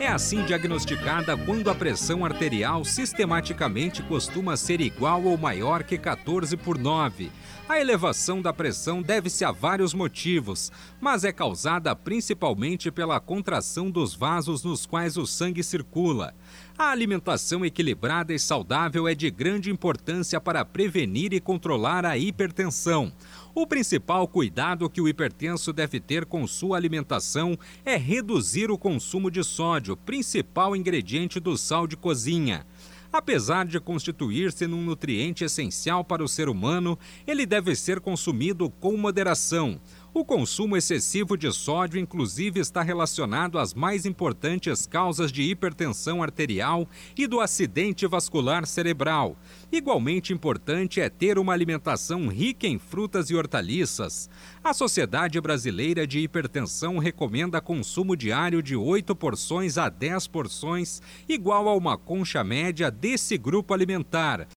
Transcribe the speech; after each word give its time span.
é 0.00 0.08
assim 0.08 0.42
diagnosticada 0.46 1.36
quando 1.36 1.68
a 1.68 1.74
pressão 1.74 2.24
arterial 2.24 2.86
sistematicamente 2.86 4.02
costuma 4.02 4.56
ser 4.56 4.80
igual 4.80 5.22
ou 5.24 5.36
maior 5.36 5.82
que 5.82 5.98
14 5.98 6.56
por 6.56 6.78
9. 6.78 7.30
A 7.68 7.78
elevação 7.78 8.42
da 8.42 8.52
pressão 8.52 9.00
deve-se 9.02 9.44
a 9.44 9.52
vários 9.52 9.94
motivos, 9.94 10.72
mas 11.00 11.22
é 11.22 11.32
causada 11.32 11.94
principalmente 11.94 12.90
pela 12.90 13.20
contração 13.20 13.90
dos 13.90 14.14
vasos 14.14 14.64
nos 14.64 14.86
quais 14.86 15.16
o 15.16 15.26
sangue 15.26 15.62
circula. 15.62 16.34
A 16.76 16.90
alimentação 16.90 17.64
equilibrada 17.64 18.32
e 18.32 18.38
saudável 18.38 19.06
é 19.06 19.14
de 19.14 19.30
grande 19.30 19.70
importância 19.70 20.40
para 20.40 20.64
prevenir 20.64 21.34
e 21.34 21.38
controlar 21.38 22.06
a 22.06 22.16
hipertensão. 22.16 23.12
O 23.54 23.66
principal 23.66 24.26
cuidado 24.26 24.88
que 24.88 25.00
o 25.00 25.08
hipertenso 25.08 25.72
deve 25.72 26.00
ter 26.00 26.24
com 26.24 26.46
sua 26.46 26.76
alimentação 26.76 27.58
é 27.84 27.96
reduzir 27.96 28.70
o 28.70 28.78
consumo 28.78 29.30
de 29.30 29.44
sódio, 29.44 29.89
principal 29.96 30.74
ingrediente 30.74 31.40
do 31.40 31.56
sal 31.56 31.86
de 31.86 31.96
cozinha. 31.96 32.66
Apesar 33.12 33.66
de 33.66 33.80
constituir-se 33.80 34.68
num 34.68 34.82
nutriente 34.82 35.42
essencial 35.42 36.04
para 36.04 36.22
o 36.22 36.28
ser 36.28 36.48
humano, 36.48 36.96
ele 37.26 37.44
deve 37.44 37.74
ser 37.74 37.98
consumido 37.98 38.70
com 38.70 38.96
moderação. 38.96 39.80
O 40.12 40.24
consumo 40.24 40.76
excessivo 40.76 41.36
de 41.36 41.52
sódio, 41.52 42.00
inclusive, 42.00 42.58
está 42.58 42.82
relacionado 42.82 43.60
às 43.60 43.72
mais 43.72 44.04
importantes 44.04 44.84
causas 44.84 45.30
de 45.30 45.42
hipertensão 45.42 46.20
arterial 46.20 46.88
e 47.16 47.28
do 47.28 47.38
acidente 47.38 48.08
vascular 48.08 48.66
cerebral. 48.66 49.36
Igualmente 49.70 50.32
importante 50.32 51.00
é 51.00 51.08
ter 51.08 51.38
uma 51.38 51.52
alimentação 51.52 52.26
rica 52.26 52.66
em 52.66 52.76
frutas 52.76 53.30
e 53.30 53.36
hortaliças. 53.36 54.28
A 54.64 54.74
Sociedade 54.74 55.40
Brasileira 55.40 56.04
de 56.04 56.18
Hipertensão 56.18 56.98
recomenda 56.98 57.60
consumo 57.60 58.16
diário 58.16 58.60
de 58.60 58.74
8 58.74 59.14
porções 59.14 59.78
a 59.78 59.88
10 59.88 60.26
porções, 60.26 61.00
igual 61.28 61.68
a 61.68 61.76
uma 61.76 61.96
concha 61.96 62.42
média 62.42 62.90
desse 62.90 63.38
grupo 63.38 63.72
alimentar. 63.72 64.48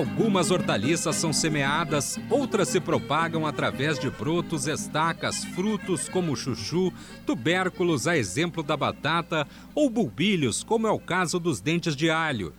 Algumas 0.00 0.50
hortaliças 0.50 1.14
são 1.16 1.30
semeadas, 1.30 2.18
outras 2.30 2.68
se 2.68 2.80
propagam 2.80 3.46
através 3.46 3.98
de 3.98 4.08
brotos, 4.08 4.66
estacas, 4.66 5.44
frutos 5.44 6.08
como 6.08 6.34
chuchu, 6.34 6.90
tubérculos, 7.26 8.06
a 8.06 8.16
exemplo 8.16 8.62
da 8.62 8.78
batata, 8.78 9.46
ou 9.74 9.90
bulbilhos, 9.90 10.64
como 10.64 10.86
é 10.86 10.90
o 10.90 10.98
caso 10.98 11.38
dos 11.38 11.60
dentes 11.60 11.94
de 11.94 12.08
alho. 12.08 12.54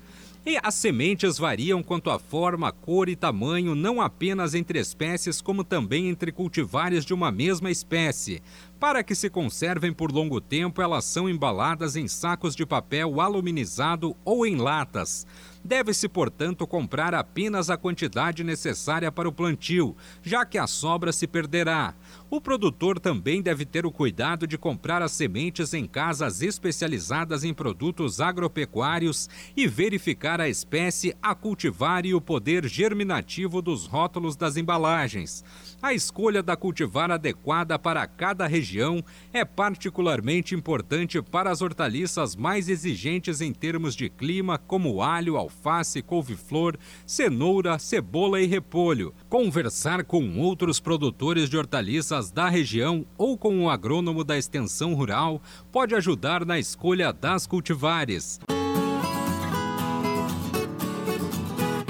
E 0.45 0.59
as 0.62 0.75
sementes 0.75 1.39
variam 1.39 1.81
quanto 1.81 2.12
à 2.12 2.19
forma, 2.19 2.72
cor 2.72 3.09
e 3.09 3.16
tamanho, 3.16 3.73
não 3.73 4.00
apenas 4.00 4.53
entre 4.53 4.80
espécies, 4.80 5.42
como 5.42 5.64
também 5.64 6.09
entre 6.09 6.31
cultivares 6.31 7.03
de 7.03 7.14
uma 7.14 7.31
mesma 7.31 7.72
espécie. 7.72 8.42
Para 8.82 9.04
que 9.04 9.14
se 9.14 9.30
conservem 9.30 9.94
por 9.94 10.12
longo 10.12 10.42
tempo, 10.42 10.82
elas 10.82 11.06
são 11.06 11.30
embaladas 11.30 11.96
em 11.96 12.08
sacos 12.08 12.56
de 12.56 12.66
papel 12.66 13.22
aluminizado 13.22 14.18
ou 14.25 14.44
em 14.44 14.56
latas. 14.56 15.28
Deve-se, 15.64 16.09
portanto, 16.09 16.66
comprar 16.66 17.14
apenas 17.14 17.70
a 17.70 17.78
quantidade 17.78 18.44
necessária 18.44 19.12
para 19.12 19.30
o 19.30 19.31
plantio, 19.31 19.96
já 20.24 20.44
que 20.44 20.58
a 20.58 20.66
sobra 20.66 21.12
se 21.12 21.28
perderá. 21.28 21.94
O 22.28 22.41
produtor 22.41 23.00
também 23.00 23.40
deve 23.40 23.66
ter 23.66 23.86
o 23.86 23.91
cuidado 23.91 24.47
de 24.47 24.58
comprar 24.58 25.03
as 25.03 25.12
sementes 25.12 25.75
em 25.75 25.86
casas 25.86 26.41
especializadas 26.41 27.44
em 27.44 27.53
produtos 27.53 28.20
agropecuários 28.20 29.30
e 29.56 29.68
verificar 29.68 30.41
a 30.41 30.50
espécie 30.50 31.16
a 31.22 31.36
cultivar 31.36 32.03
e 32.03 32.16
o 32.16 32.20
poder 32.20 32.68
germinativo 32.68 33.62
dos 33.62 33.86
rótulos 33.86 34.36
das 34.36 34.58
embalagens. 34.58 35.44
A 35.81 35.96
escolha 35.96 36.44
da 36.44 36.56
cultivar 36.56 37.09
adequada 37.09 37.80
para 37.80 38.06
cada 38.06 38.46
região 38.46 39.03
é 39.34 39.44
particularmente 39.44 40.53
importante 40.53 41.19
para 41.24 41.50
as 41.50 41.59
hortaliças 41.59 42.36
mais 42.36 42.69
exigentes 42.69 43.42
em 43.42 43.52
termos 43.52 43.96
de 43.96 44.08
clima, 44.08 44.59
como 44.59 45.02
alho, 45.02 45.38
alface, 45.38 46.03
couve-flor, 46.03 46.78
cenoura, 47.03 47.80
cebola 47.80 48.40
e 48.40 48.46
repolho. 48.46 49.12
Conversar 49.28 50.03
com 50.03 50.38
outros 50.38 50.80
produtores 50.80 51.50
de 51.50 51.58
hortaliças 51.58 52.30
da 52.30 52.47
região 52.47 53.03
ou 53.18 53.36
com 53.36 53.64
o 53.64 53.70
agrônomo 53.70 54.24
da 54.24 54.38
extensão 54.38 54.94
rural 54.94 55.41
pode 55.72 55.96
ajudar 55.96 56.46
na 56.46 56.59
escolha 56.59 57.12
das 57.12 57.47
cultivares. 57.47 58.40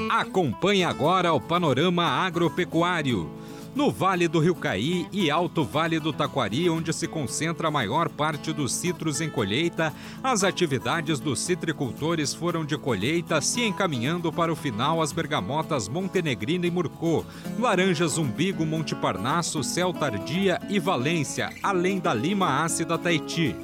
Acompanhe 0.09 0.85
agora 0.85 1.33
o 1.33 1.41
panorama 1.41 2.05
agropecuário. 2.05 3.41
No 3.73 3.89
Vale 3.89 4.27
do 4.27 4.39
Rio 4.39 4.53
Caí 4.53 5.07
e 5.13 5.31
Alto 5.31 5.63
Vale 5.63 5.97
do 5.97 6.11
Taquari, 6.11 6.69
onde 6.69 6.91
se 6.91 7.07
concentra 7.07 7.69
a 7.69 7.71
maior 7.71 8.09
parte 8.09 8.51
dos 8.51 8.73
citros 8.73 9.21
em 9.21 9.29
colheita, 9.29 9.93
as 10.21 10.43
atividades 10.43 11.21
dos 11.21 11.39
citricultores 11.39 12.33
foram 12.33 12.65
de 12.65 12.77
colheita, 12.77 13.39
se 13.39 13.61
encaminhando 13.63 14.31
para 14.31 14.51
o 14.51 14.57
final 14.57 15.01
as 15.01 15.13
bergamotas 15.13 15.87
Montenegrina 15.87 16.67
e 16.67 16.71
Murcô, 16.71 17.23
laranjas 17.57 18.17
Umbigo, 18.17 18.65
Monte 18.65 18.93
Parnasso, 18.93 19.63
Céu 19.63 19.93
Tardia 19.93 20.59
e 20.69 20.77
Valência, 20.77 21.49
além 21.63 21.97
da 21.97 22.13
lima 22.13 22.63
ácida 22.63 22.97
Taiti. 22.97 23.55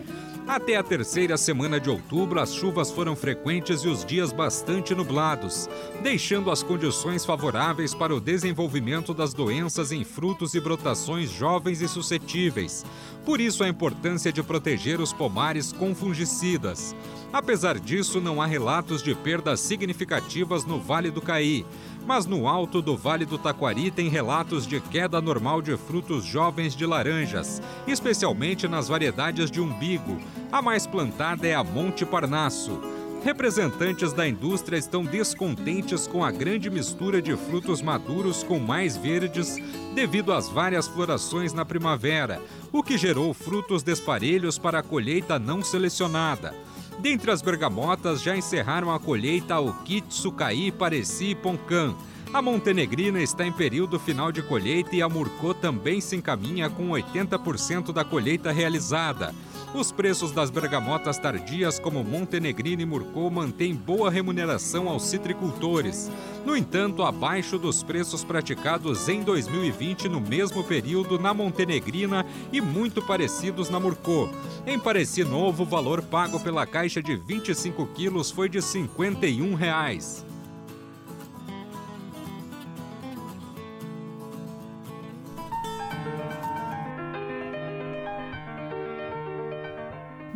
Até 0.47 0.78
a 0.78 0.84
terceira 0.84 1.35
semana 1.35 1.78
de 1.78 1.90
outubro, 1.90 2.40
as 2.40 2.53
chuvas 2.53 2.90
foram 2.90 3.18
frequentes 3.18 3.81
e 3.81 3.90
os 3.90 4.06
dias 4.06 4.31
bastante 4.31 4.96
nublados, 4.96 5.69
deixando 6.02 6.50
as 6.50 6.63
condições 6.63 7.25
favoráveis 7.25 7.94
para 7.94 8.16
o 8.16 8.22
desenvolvimento 8.22 9.13
das 9.13 9.34
doenças 9.34 9.91
em 9.91 10.06
frutos 10.06 10.53
e 10.56 10.62
brotações 10.62 11.30
jovens 11.30 11.81
e 11.81 11.88
suscetíveis. 11.88 12.86
Por 13.28 13.42
isso, 13.42 13.62
a 13.62 13.68
importância 13.68 14.32
de 14.32 14.42
proteger 14.42 15.02
os 15.02 15.12
pomares 15.12 15.74
com 15.74 15.94
fungicidas. 15.94 16.96
Apesar 17.34 17.78
disso, 17.78 18.22
não 18.22 18.42
há 18.42 18.46
relatos 18.46 19.04
de 19.04 19.14
perdas 19.14 19.60
significativas 19.60 20.64
no 20.64 20.80
Vale 20.80 21.12
do 21.12 21.22
Caí, 21.22 21.66
mas 22.06 22.26
no 22.26 22.48
alto 22.48 22.82
do 22.82 22.96
Vale 22.96 23.26
do 23.26 23.38
Taquari 23.38 23.92
tem 23.92 24.08
relatos 24.08 24.66
de 24.66 24.80
queda 24.80 25.20
normal 25.20 25.62
de 25.62 25.76
frutos 25.76 26.24
jovens 26.24 26.74
de 26.74 26.86
laranjas, 26.86 27.62
especialmente 27.86 28.66
nas 28.66 28.88
variedades 28.88 29.52
de 29.52 29.60
umbigo. 29.60 30.22
A 30.50 30.62
mais 30.62 30.88
plantada 30.88 31.46
é 31.46 31.54
a 31.54 31.66
Monte 31.66 32.06
Parnasso. 32.06 32.80
Representantes 33.24 34.14
da 34.14 34.28
indústria 34.28 34.78
estão 34.78 35.04
descontentes 35.04 36.08
com 36.08 36.24
a 36.24 36.32
grande 36.32 36.70
mistura 36.70 37.22
de 37.22 37.36
frutos 37.36 37.82
maduros 37.82 38.44
com 38.44 38.60
mais 38.60 38.96
verdes 38.96 39.58
devido 39.94 40.32
às 40.32 40.48
várias 40.48 40.88
florações 40.88 41.52
na 41.52 41.66
primavera, 41.66 42.42
o 42.72 42.84
que 42.84 42.98
gerou 42.98 43.34
frutos 43.34 43.84
desparelhos 43.84 44.58
para 44.58 44.80
a 44.80 44.84
colheita 44.84 45.40
não 45.40 45.64
selecionada. 45.64 46.54
Dentre 47.00 47.32
as 47.32 47.42
bergamotas 47.42 48.22
já 48.22 48.36
encerraram 48.36 48.92
a 48.92 49.00
colheita 49.00 49.60
o 49.60 49.74
Kitsukai, 49.84 50.72
Pareci 50.72 51.32
e 51.32 51.36
Poncan. 51.36 51.96
A 52.34 52.42
Montenegrina 52.42 53.22
está 53.22 53.46
em 53.46 53.52
período 53.52 54.00
final 54.00 54.32
de 54.32 54.42
colheita 54.42 54.96
e 54.96 55.02
a 55.02 55.08
Murcô 55.08 55.54
também 55.54 56.02
se 56.02 56.16
encaminha 56.16 56.70
com 56.70 56.90
80% 56.90 57.94
da 57.94 58.04
colheita 58.04 58.52
realizada. 58.52 59.34
Os 59.74 59.92
preços 59.92 60.31
das 60.31 60.50
bergamotas 60.50 61.18
tardias, 61.18 61.78
como 61.78 62.04
Montenegrino 62.04 62.81
e 62.81 62.86
Murcô, 62.86 63.30
mantêm 63.30 63.75
boa 63.75 64.10
remuneração 64.10 64.88
aos 64.88 65.04
citricultores. 65.04 66.10
No 66.46 66.56
entanto, 66.56 67.04
abaixo 67.04 67.60
dos 67.60 67.84
preços 67.84 68.24
praticados 68.24 69.10
em 69.10 69.22
2020 69.22 70.08
no 70.08 70.22
mesmo 70.22 70.64
período 70.64 71.19
na 71.19 71.34
Montenegrina 71.34 72.25
e 72.52 72.62
muito 72.62 73.02
parecidos 73.02 73.69
na 73.69 73.80
Murcô. 73.80 74.30
Em 74.66 74.80
Pareci 74.80 75.25
Novo, 75.25 75.64
o 75.64 75.66
valor 75.66 76.02
pago 76.02 76.40
pela 76.40 76.66
caixa 76.66 77.04
de 77.04 77.18
25 77.18 77.86
quilos 77.88 78.31
foi 78.31 78.48
de 78.48 78.62
51 78.62 79.54
reais. 79.54 80.25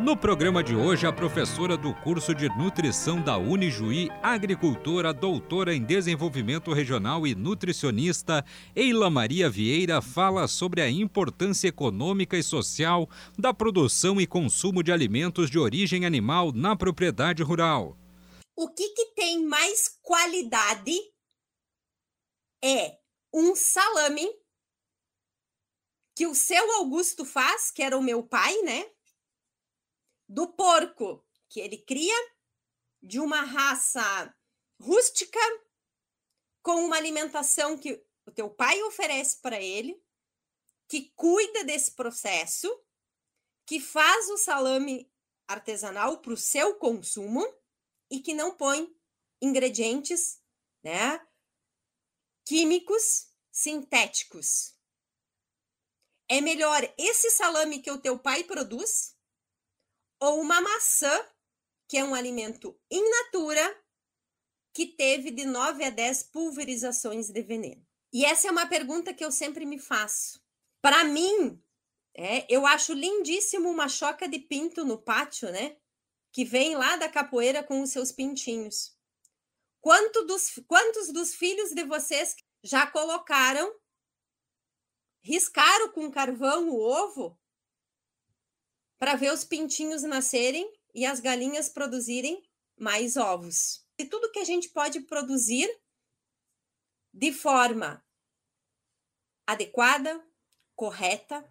No 0.02 0.16
programa 0.16 0.64
de 0.64 0.74
hoje, 0.74 1.06
a 1.06 1.12
professora 1.12 1.76
do 1.76 1.94
curso 1.94 2.34
de 2.34 2.48
nutrição 2.58 3.22
da 3.22 3.38
Unijuí, 3.38 4.08
agricultora, 4.20 5.14
doutora 5.14 5.72
em 5.72 5.80
desenvolvimento 5.80 6.72
regional 6.72 7.24
e 7.24 7.36
nutricionista, 7.36 8.44
Eila 8.74 9.08
Maria 9.08 9.48
Vieira, 9.48 10.02
fala 10.02 10.48
sobre 10.48 10.82
a 10.82 10.90
importância 10.90 11.68
econômica 11.68 12.36
e 12.36 12.42
social 12.42 13.08
da 13.38 13.54
produção 13.54 14.20
e 14.20 14.26
consumo 14.26 14.82
de 14.82 14.90
alimentos 14.90 15.48
de 15.48 15.56
origem 15.56 16.04
animal 16.04 16.50
na 16.52 16.74
propriedade 16.74 17.44
rural. 17.44 17.96
O 18.56 18.68
que, 18.70 18.88
que 18.88 19.06
tem 19.14 19.46
mais 19.46 19.86
qualidade 20.02 20.98
é 22.60 22.98
um 23.32 23.54
salame 23.54 24.28
que 26.16 26.26
o 26.26 26.34
seu 26.34 26.72
Augusto 26.72 27.24
faz, 27.24 27.70
que 27.70 27.84
era 27.84 27.96
o 27.96 28.02
meu 28.02 28.24
pai, 28.24 28.52
né? 28.62 28.84
Do 30.32 30.48
porco 30.48 31.22
que 31.46 31.60
ele 31.60 31.76
cria, 31.76 32.16
de 33.02 33.20
uma 33.20 33.42
raça 33.42 34.34
rústica, 34.80 35.38
com 36.62 36.86
uma 36.86 36.96
alimentação 36.96 37.76
que 37.76 38.02
o 38.24 38.30
teu 38.30 38.48
pai 38.48 38.82
oferece 38.84 39.42
para 39.42 39.60
ele, 39.60 40.02
que 40.88 41.12
cuida 41.14 41.64
desse 41.64 41.92
processo, 41.92 42.68
que 43.66 43.78
faz 43.78 44.30
o 44.30 44.38
salame 44.38 45.12
artesanal 45.46 46.22
para 46.22 46.32
o 46.32 46.36
seu 46.36 46.76
consumo 46.76 47.44
e 48.10 48.20
que 48.20 48.32
não 48.32 48.56
põe 48.56 48.90
ingredientes, 49.40 50.40
né, 50.82 51.20
químicos 52.46 53.28
sintéticos. 53.50 54.74
É 56.26 56.40
melhor 56.40 56.80
esse 56.96 57.30
salame 57.30 57.82
que 57.82 57.90
o 57.90 58.00
teu 58.00 58.18
pai 58.18 58.44
produz 58.44 59.14
ou 60.22 60.40
uma 60.40 60.60
maçã, 60.60 61.28
que 61.88 61.98
é 61.98 62.04
um 62.04 62.14
alimento 62.14 62.78
in 62.88 63.02
natura, 63.10 63.82
que 64.72 64.86
teve 64.86 65.32
de 65.32 65.44
9 65.44 65.82
a 65.82 65.90
10 65.90 66.22
pulverizações 66.24 67.28
de 67.28 67.42
veneno? 67.42 67.84
E 68.12 68.24
essa 68.24 68.46
é 68.46 68.50
uma 68.52 68.68
pergunta 68.68 69.12
que 69.12 69.24
eu 69.24 69.32
sempre 69.32 69.66
me 69.66 69.80
faço. 69.80 70.40
Para 70.80 71.02
mim, 71.02 71.60
é, 72.14 72.46
eu 72.48 72.64
acho 72.64 72.92
lindíssimo 72.92 73.68
uma 73.68 73.88
choca 73.88 74.28
de 74.28 74.38
pinto 74.38 74.84
no 74.84 74.96
pátio, 74.96 75.50
né? 75.50 75.76
Que 76.32 76.44
vem 76.44 76.76
lá 76.76 76.96
da 76.96 77.08
capoeira 77.08 77.64
com 77.64 77.82
os 77.82 77.90
seus 77.90 78.12
pintinhos. 78.12 78.96
Quanto 79.80 80.24
dos, 80.24 80.52
quantos 80.68 81.12
dos 81.12 81.34
filhos 81.34 81.70
de 81.70 81.82
vocês 81.82 82.36
já 82.62 82.86
colocaram, 82.86 83.74
riscaram 85.20 85.90
com 85.90 86.12
carvão 86.12 86.70
o 86.70 86.78
ovo 86.78 87.41
para 89.02 89.16
ver 89.16 89.32
os 89.32 89.42
pintinhos 89.42 90.04
nascerem 90.04 90.72
e 90.94 91.04
as 91.04 91.18
galinhas 91.18 91.68
produzirem 91.68 92.40
mais 92.78 93.16
ovos. 93.16 93.84
E 93.98 94.04
tudo 94.04 94.30
que 94.30 94.38
a 94.38 94.44
gente 94.44 94.68
pode 94.68 95.00
produzir 95.00 95.68
de 97.12 97.32
forma 97.32 98.00
adequada, 99.44 100.24
correta, 100.76 101.44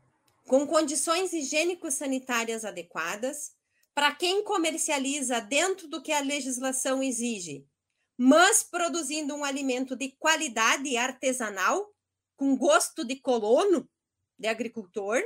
com 0.48 0.66
condições 0.66 1.34
higiênico-sanitárias 1.34 2.64
adequadas, 2.64 3.52
para 3.94 4.16
quem 4.16 4.46
comercializa 4.46 5.42
dentro 5.42 5.90
do 5.90 6.02
que 6.02 6.14
a 6.14 6.22
legislação 6.22 7.04
exige, 7.04 7.68
mas 8.18 8.64
produzindo 8.64 9.36
um 9.36 9.44
alimento 9.44 9.94
de 9.94 10.12
qualidade 10.12 10.96
artesanal, 10.96 11.94
com 12.38 12.56
gosto 12.56 13.04
de 13.04 13.18
colono, 13.18 13.90
de 14.40 14.48
agricultor, 14.48 15.22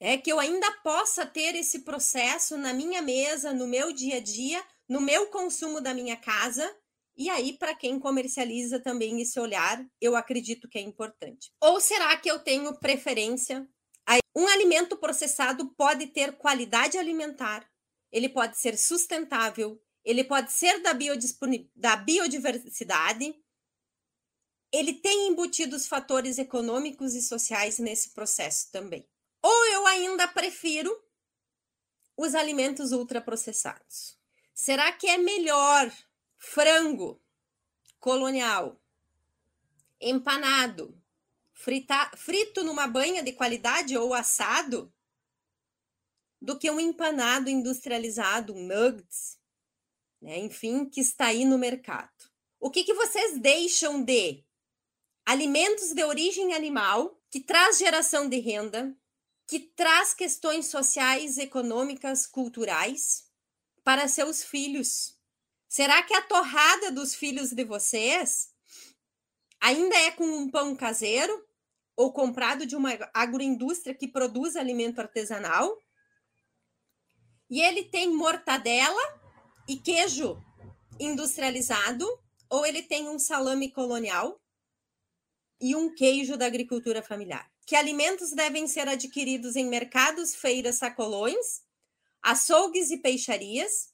é 0.00 0.16
que 0.16 0.30
eu 0.30 0.38
ainda 0.38 0.70
possa 0.82 1.26
ter 1.26 1.54
esse 1.54 1.80
processo 1.80 2.56
na 2.56 2.72
minha 2.72 3.02
mesa, 3.02 3.52
no 3.52 3.66
meu 3.66 3.92
dia 3.92 4.16
a 4.16 4.20
dia, 4.20 4.64
no 4.88 5.00
meu 5.00 5.26
consumo 5.28 5.80
da 5.80 5.92
minha 5.92 6.16
casa. 6.16 6.76
E 7.16 7.28
aí, 7.28 7.58
para 7.58 7.74
quem 7.74 7.98
comercializa 7.98 8.78
também 8.78 9.20
esse 9.20 9.40
olhar, 9.40 9.84
eu 10.00 10.14
acredito 10.14 10.68
que 10.68 10.78
é 10.78 10.80
importante. 10.80 11.50
Ou 11.60 11.80
será 11.80 12.16
que 12.16 12.30
eu 12.30 12.38
tenho 12.38 12.78
preferência? 12.78 13.68
Um 14.38 14.46
alimento 14.46 14.96
processado 14.96 15.68
pode 15.74 16.06
ter 16.06 16.36
qualidade 16.36 16.96
alimentar, 16.96 17.68
ele 18.12 18.28
pode 18.28 18.56
ser 18.56 18.78
sustentável, 18.78 19.82
ele 20.04 20.22
pode 20.22 20.52
ser 20.52 20.80
da, 20.80 20.92
da 21.74 21.96
biodiversidade, 21.96 23.34
ele 24.72 24.92
tem 24.92 25.26
embutidos 25.26 25.88
fatores 25.88 26.38
econômicos 26.38 27.16
e 27.16 27.22
sociais 27.22 27.80
nesse 27.80 28.14
processo 28.14 28.70
também. 28.70 29.04
Ou 29.42 29.66
eu 29.66 29.86
ainda 29.86 30.26
prefiro 30.28 30.90
os 32.16 32.34
alimentos 32.34 32.92
ultraprocessados. 32.92 34.18
Será 34.52 34.92
que 34.92 35.06
é 35.06 35.16
melhor 35.16 35.92
frango 36.36 37.22
colonial, 38.00 38.80
empanado, 40.00 41.00
frita, 41.52 42.10
frito 42.16 42.64
numa 42.64 42.86
banha 42.88 43.22
de 43.22 43.32
qualidade 43.32 43.96
ou 43.96 44.12
assado, 44.12 44.92
do 46.40 46.58
que 46.58 46.70
um 46.70 46.78
empanado 46.78 47.48
industrializado, 47.48 48.52
um 48.52 48.66
nuggets, 48.66 49.38
né? 50.20 50.38
enfim, 50.38 50.84
que 50.84 51.00
está 51.00 51.26
aí 51.26 51.44
no 51.44 51.58
mercado? 51.58 52.30
O 52.60 52.70
que, 52.70 52.82
que 52.82 52.94
vocês 52.94 53.38
deixam 53.38 54.02
de 54.02 54.44
alimentos 55.24 55.92
de 55.92 56.02
origem 56.02 56.54
animal, 56.54 57.20
que 57.30 57.40
traz 57.40 57.78
geração 57.78 58.28
de 58.28 58.38
renda, 58.38 58.96
que 59.48 59.60
traz 59.60 60.12
questões 60.12 60.66
sociais, 60.66 61.38
econômicas, 61.38 62.26
culturais 62.26 63.24
para 63.82 64.06
seus 64.06 64.44
filhos. 64.44 65.18
Será 65.66 66.02
que 66.02 66.12
a 66.12 66.20
torrada 66.20 66.92
dos 66.92 67.14
filhos 67.14 67.50
de 67.50 67.64
vocês 67.64 68.52
ainda 69.58 69.96
é 69.96 70.10
com 70.10 70.24
um 70.26 70.50
pão 70.50 70.76
caseiro 70.76 71.32
ou 71.96 72.12
comprado 72.12 72.66
de 72.66 72.76
uma 72.76 72.90
agroindústria 73.14 73.94
que 73.94 74.06
produz 74.06 74.54
alimento 74.54 74.98
artesanal? 74.98 75.78
E 77.48 77.62
ele 77.62 77.84
tem 77.84 78.14
mortadela 78.14 79.00
e 79.66 79.76
queijo 79.78 80.38
industrializado 81.00 82.06
ou 82.50 82.66
ele 82.66 82.82
tem 82.82 83.08
um 83.08 83.18
salame 83.18 83.70
colonial 83.70 84.38
e 85.58 85.74
um 85.74 85.94
queijo 85.94 86.36
da 86.36 86.44
agricultura 86.44 87.02
familiar? 87.02 87.50
Que 87.68 87.76
alimentos 87.76 88.30
devem 88.30 88.66
ser 88.66 88.88
adquiridos 88.88 89.54
em 89.54 89.66
mercados, 89.66 90.34
feiras, 90.34 90.76
sacolões, 90.76 91.60
açougues 92.22 92.90
e 92.90 92.96
peixarias, 92.96 93.92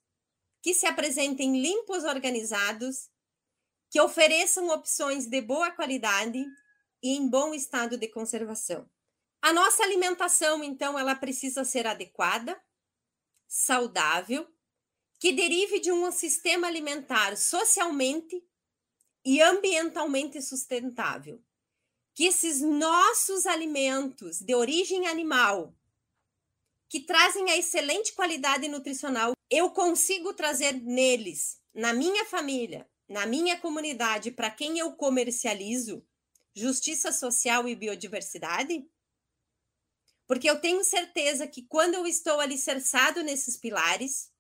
que 0.63 0.73
se 0.73 0.87
apresentem 0.87 1.61
limpos, 1.61 2.05
organizados, 2.05 3.11
que 3.91 4.01
ofereçam 4.01 4.69
opções 4.69 5.27
de 5.27 5.41
boa 5.41 5.73
qualidade 5.73 6.39
e 7.03 7.17
em 7.17 7.29
bom 7.29 7.53
estado 7.53 7.99
de 7.99 8.07
conservação. 8.07 8.89
A 9.43 9.53
nossa 9.53 9.83
alimentação, 9.83 10.63
então, 10.63 10.97
ela 10.97 11.17
precisa 11.17 11.65
ser 11.65 11.85
adequada, 11.85 12.57
saudável, 13.49 14.47
que 15.19 15.33
derive 15.33 15.81
de 15.81 15.91
um 15.91 16.13
sistema 16.13 16.69
alimentar 16.69 17.37
socialmente 17.37 18.41
e 19.25 19.43
ambientalmente 19.43 20.41
sustentável 20.41 21.43
que 22.15 22.25
esses 22.25 22.63
nossos 22.63 23.45
alimentos 23.45 24.41
de 24.41 24.55
origem 24.55 25.09
animal, 25.09 25.75
que 26.89 27.01
trazem 27.01 27.51
a 27.51 27.57
excelente 27.57 28.13
qualidade 28.13 28.69
nutricional, 28.69 29.33
eu 29.51 29.71
consigo 29.71 30.33
trazer 30.33 30.73
neles, 30.75 31.61
na 31.75 31.93
minha 31.93 32.25
família, 32.25 32.89
na 33.09 33.27
minha 33.27 33.59
comunidade, 33.59 34.31
para 34.31 34.49
quem 34.49 34.79
eu 34.79 34.93
comercializo, 34.93 36.07
justiça 36.55 37.11
social 37.11 37.69
e 37.69 37.75
biodiversidade? 37.75 38.89
Porque 40.27 40.49
eu 40.49 40.61
tenho 40.61 40.85
certeza 40.85 41.49
que 41.49 41.63
quando 41.63 41.95
eu 41.95 42.07
estou 42.07 42.39
alicerçado 42.39 43.25
nesses 43.25 43.57
pilares, 43.57 44.33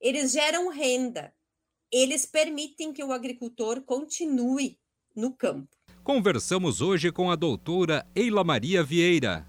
eles 0.00 0.32
geram 0.32 0.68
renda, 0.68 1.36
eles 1.92 2.24
permitem 2.24 2.92
que 2.94 3.04
o 3.04 3.12
agricultor 3.12 3.82
continue 3.82 4.80
no 5.14 5.36
campo. 5.36 5.83
Conversamos 6.04 6.82
hoje 6.82 7.10
com 7.10 7.30
a 7.30 7.34
doutora 7.34 8.04
Eila 8.14 8.44
Maria 8.44 8.82
Vieira. 8.82 9.46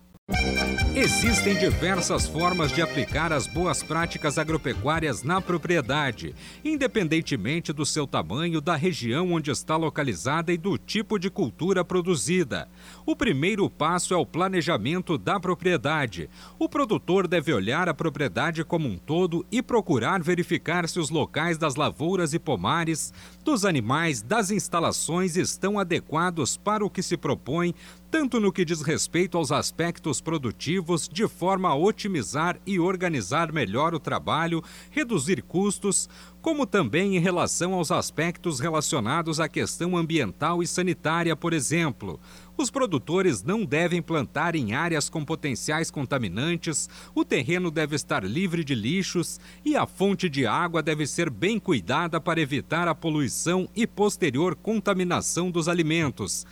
Existem 0.98 1.58
diversas 1.58 2.26
formas 2.26 2.72
de 2.72 2.82
aplicar 2.82 3.34
as 3.34 3.48
boas 3.48 3.84
práticas 3.84 4.38
agropecuárias 4.38 5.24
na 5.24 5.42
propriedade, 5.42 6.34
independentemente 6.64 7.74
do 7.74 7.86
seu 7.86 8.08
tamanho, 8.08 8.62
da 8.62 8.78
região 8.78 9.34
onde 9.34 9.52
está 9.52 9.76
localizada 9.76 10.54
e 10.54 10.58
do 10.58 10.78
tipo 10.78 11.20
de 11.20 11.30
cultura 11.30 11.84
produzida. 11.84 12.70
O 13.06 13.14
primeiro 13.14 13.70
passo 13.70 14.14
é 14.14 14.18
o 14.18 14.26
planejamento 14.26 15.18
da 15.18 15.38
propriedade. 15.38 16.30
O 16.58 16.70
produtor 16.70 17.28
deve 17.28 17.52
olhar 17.52 17.90
a 17.90 17.94
propriedade 17.94 18.64
como 18.64 18.88
um 18.88 18.98
todo 18.98 19.46
e 19.52 19.62
procurar 19.62 20.24
verificar 20.24 20.88
se 20.88 20.98
os 20.98 21.10
locais 21.10 21.58
das 21.58 21.76
lavouras 21.76 22.34
e 22.34 22.40
pomares, 22.40 23.14
dos 23.44 23.66
animais, 23.66 24.22
das 24.22 24.50
instalações 24.50 25.36
estão 25.36 25.78
adequados 25.78 26.56
para 26.56 26.86
o 26.86 26.90
que 26.90 27.04
se 27.04 27.18
propõe 27.18 27.76
tanto 28.18 28.40
no 28.40 28.50
que 28.50 28.64
diz 28.64 28.82
respeito 28.82 29.38
aos 29.38 29.52
aspectos 29.52 30.22
produtivos, 30.22 31.06
de 31.06 31.28
forma 31.28 31.68
a 31.68 31.76
otimizar 31.76 32.58
e 32.66 32.80
organizar 32.80 33.52
melhor 33.52 33.94
o 33.94 34.00
trabalho, 34.00 34.64
reduzir 34.90 35.42
custos, 35.42 36.08
como 36.42 36.66
também 36.66 37.18
em 37.18 37.20
relação 37.20 37.74
aos 37.74 37.92
aspectos 37.92 38.62
relacionados 38.62 39.42
à 39.42 39.50
questão 39.50 39.98
ambiental 39.98 40.64
e 40.64 40.68
sanitária, 40.68 41.36
por 41.36 41.52
exemplo. 41.52 42.18
Os 42.56 42.72
produtores 42.72 43.44
não 43.44 43.66
devem 43.66 44.02
plantar 44.02 44.56
em 44.56 44.74
áreas 44.74 45.10
com 45.10 45.26
potenciais 45.26 45.92
contaminantes, 45.92 46.90
o 47.14 47.26
terreno 47.26 47.70
deve 47.70 47.98
estar 47.98 48.24
livre 48.24 48.64
de 48.64 48.76
lixos 48.76 49.42
e 49.66 49.76
a 49.76 49.86
fonte 49.86 50.30
de 50.30 50.46
água 50.46 50.82
deve 50.82 51.06
ser 51.06 51.30
bem 51.30 51.60
cuidada 51.60 52.22
para 52.22 52.40
evitar 52.40 52.88
a 52.88 52.96
poluição 52.96 53.68
e 53.76 53.86
posterior 53.86 54.56
contaminação 54.56 55.52
dos 55.52 55.68
alimentos. 55.68 56.46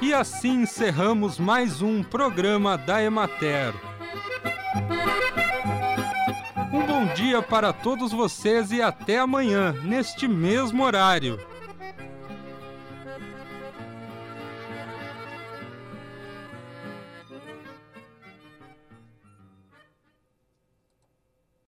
E 0.00 0.14
assim 0.14 0.62
encerramos 0.62 1.38
mais 1.38 1.82
um 1.82 2.02
programa 2.02 2.78
da 2.78 3.02
Emater. 3.02 3.74
Um 6.72 6.86
bom 6.86 7.06
dia 7.14 7.42
para 7.42 7.72
todos 7.72 8.12
vocês 8.12 8.72
e 8.72 8.80
até 8.80 9.18
amanhã, 9.18 9.72
neste 9.82 10.26
mesmo 10.26 10.82
horário. 10.82 11.38